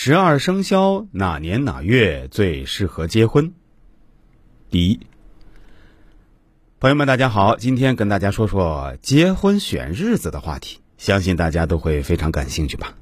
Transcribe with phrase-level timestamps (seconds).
[0.00, 3.52] 十二生肖哪年哪月最适合结婚？
[4.70, 5.00] 第一，
[6.78, 12.94] 朋友们，大家好，今天跟大家说说结婚选日子的话题，相信大家都会非常感兴趣吧。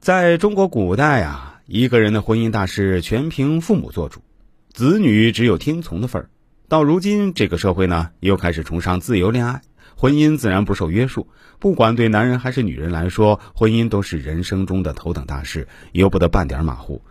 [0.00, 4.22] 在中国古代啊，一个人的婚姻大事全凭父母做主，
[4.72, 6.30] 子女只有听从的份儿。
[6.66, 9.60] 到如今，这个社会呢，又开始崇尚自由恋爱，
[9.94, 11.28] 婚姻自然不受约束。
[11.58, 17.02] 不管对男人还是女人来说，婚姻都是人生中的头等大事，由不得半点马虎。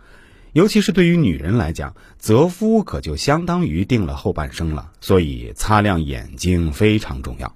[0.52, 7.54] 尤其是对于女人来讲，择夫可就相当于定了后半生了，所以擦亮眼睛非常重要。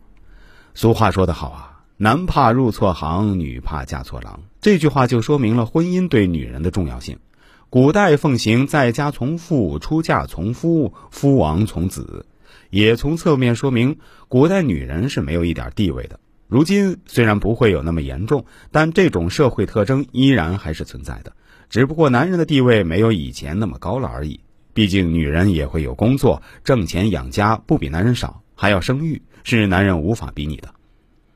[0.75, 4.41] 俗话说得好啊，男怕入错行，女怕嫁错郎。
[4.61, 7.19] 这句话就说明了婚姻对女人的重要性。
[7.71, 12.27] 古代奉行在家从父，出嫁从夫，夫亡从子，
[12.71, 16.21] 也从侧面说明古代女人是没有一点地位的。
[16.49, 21.33] 如今虽然不会有那么严重，但这种社会特征依然还是存在的，
[21.69, 24.41] 只不过男人的地位没有以前那么高了而已。
[24.73, 30.75] 毕竟女人也会有工作，挣钱养家不比男人少，还要生育，是男人无法比拟的。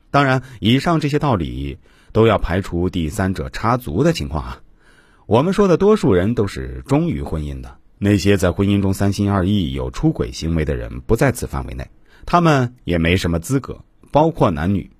[0.09, 1.77] 当然，以上这些道理
[2.13, 4.61] 都要排除第三者插足的情况啊。
[5.27, 11.89] 我们说的多数人都是忠于婚姻的，那些在婚姻中三心二意、有出轨行为的人不在此范围内，
[12.25, 13.79] 他们也没什么资格，
[14.11, 14.91] 包括男女。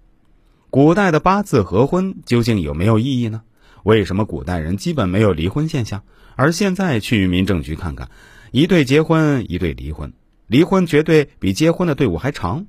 [0.69, 3.41] 古代的八字合婚究竟有没有意义呢？
[3.83, 6.03] 为什么古代人基本没有离婚现象，
[6.35, 8.09] 而现在去民政局看看，
[8.51, 10.11] 一对结婚，一对离婚，
[10.47, 12.65] 离婚绝对比结婚的队伍还长。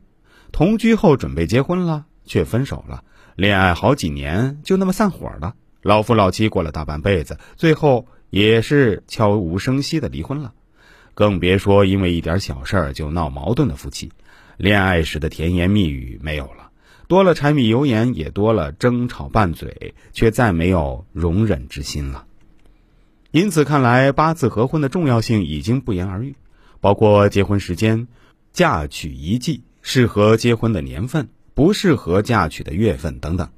[0.52, 3.02] 同居后准备结婚了，却分手了，
[3.34, 5.54] 恋爱好几年就那么散伙了。
[5.82, 10.52] 老夫老妻过了大半辈子，最后也是悄无声息的离婚了，
[11.14, 14.12] 更别说因为一点小事儿就闹矛盾的夫妻，
[14.56, 16.70] 恋爱时的甜言蜜语没有了，
[17.08, 22.26] 多了柴米油盐，也多了争吵拌嘴，却再没有容忍之心了。
[23.30, 26.36] 因此看来，八字合婚的重要性已经不言而喻，
[26.80, 28.08] 包括结婚时间、
[28.52, 33.50] 嫁娶宜忌、适合结婚的年份、不适合嫁娶的月份等等。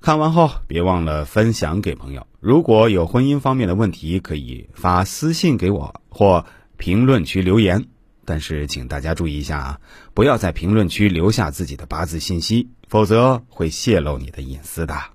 [0.00, 2.26] 看完后，别忘了分享给朋友。
[2.44, 6.44] 如果有婚姻方面的问题，可以发私信给我或
[6.76, 7.82] 评论区留言。
[8.26, 9.80] 但是，请大家注意一下啊，
[10.12, 15.13] 不要在评论区留下自己的八字信息，否则会泄露你的隐私的。